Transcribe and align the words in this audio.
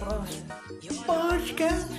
Próximo 0.00 1.04
podcast. 1.06 1.92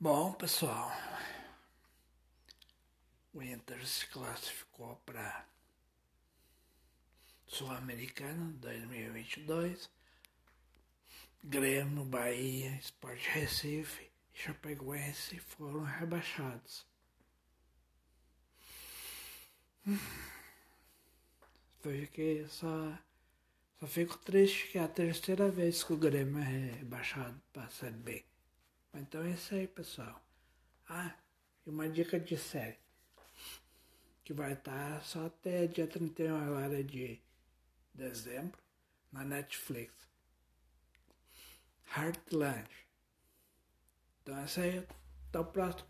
Bom, 0.00 0.32
pessoal, 0.32 0.90
o 3.32 3.42
Inter 3.42 3.86
se 3.86 4.06
classificou 4.06 4.96
para 5.06 5.46
Sul-Americana 7.46 8.52
2022. 8.58 9.90
Grêmio, 11.42 12.04
Bahia, 12.04 12.76
Sport 12.80 13.26
Recife 13.28 14.10
e 14.34 14.38
Chapecoense 14.38 15.38
foram 15.38 15.82
rebaixados. 15.82 16.86
Fiquei 21.80 22.46
só, 22.46 22.98
só 23.78 23.86
fico 23.86 24.18
triste 24.18 24.68
que 24.68 24.78
é 24.78 24.82
a 24.82 24.88
terceira 24.88 25.50
vez 25.50 25.82
que 25.82 25.92
o 25.92 25.96
Grêmio 25.96 26.42
é 26.42 26.74
rebaixado 26.76 27.40
para 27.52 27.64
a 27.64 27.70
Série 27.70 27.96
B. 27.96 28.24
Então 28.92 29.22
é 29.22 29.30
isso 29.30 29.54
aí, 29.54 29.66
pessoal. 29.66 30.22
Ah, 30.88 31.14
e 31.64 31.70
uma 31.70 31.88
dica 31.88 32.20
de 32.20 32.36
série. 32.36 32.78
Que 34.30 34.34
vai 34.34 34.52
estar 34.52 35.02
só 35.02 35.26
até 35.26 35.66
dia 35.66 35.88
31 35.88 36.36
agora 36.36 36.84
de 36.84 37.20
dezembro 37.92 38.62
na 39.10 39.24
Netflix. 39.24 39.92
Heartland. 41.96 42.70
Então 44.22 44.38
é 44.38 44.44
isso 44.44 44.60
aí. 44.60 44.86
Até 45.28 45.40
o 45.40 45.44
próximo 45.46 45.88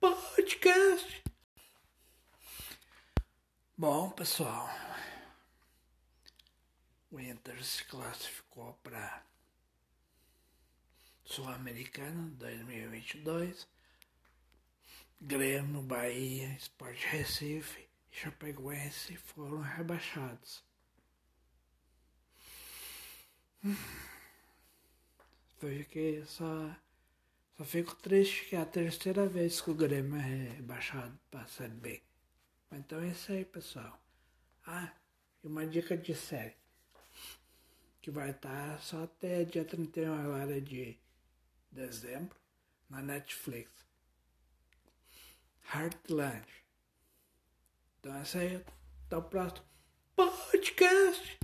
podcast. 0.00 1.22
Bom, 3.76 4.08
pessoal. 4.12 4.70
O 7.10 7.20
Inter 7.20 7.62
se 7.62 7.84
classificou 7.84 8.72
para 8.82 9.22
Sul-Americana 11.26 12.30
2022. 12.38 13.68
Grêmio, 15.20 15.82
Bahia, 15.82 16.56
Sport 16.56 16.98
Recife 17.04 17.91
Chapecoense 18.12 19.16
foram 19.16 19.62
rebaixados. 19.62 20.62
Fiquei 25.58 26.24
só, 26.26 26.76
só 27.56 27.64
fico 27.64 27.96
triste 27.96 28.44
que 28.44 28.56
é 28.56 28.60
a 28.60 28.66
terceira 28.66 29.26
vez 29.26 29.60
que 29.60 29.70
o 29.70 29.74
Grêmio 29.74 30.20
é 30.20 30.54
rebaixado 30.56 31.18
para 31.30 31.40
a 31.40 31.46
Série 31.46 31.72
B. 31.72 32.02
Então 32.70 33.00
é 33.00 33.08
isso 33.08 33.32
aí, 33.32 33.44
pessoal. 33.44 33.98
Ah, 34.66 34.92
e 35.42 35.46
uma 35.46 35.66
dica 35.66 35.96
de 35.96 36.14
série. 36.14 36.56
Que 38.02 38.10
vai 38.10 38.30
estar 38.30 38.78
só 38.80 39.04
até 39.04 39.44
dia 39.44 39.64
31 39.64 40.12
agora 40.12 40.60
de 40.60 40.98
dezembro 41.70 42.36
na 42.90 43.00
Netflix. 43.00 43.70
Heartland. 45.72 46.61
Então 48.02 48.20
isso 48.20 48.36
aí. 48.36 48.60
Até 49.06 49.16
o 49.16 49.22
próximo 49.22 49.64
podcast. 50.16 51.38